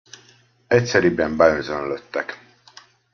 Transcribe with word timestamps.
Egyszeriben 0.67 1.37
beözönlöttek. 1.37 2.39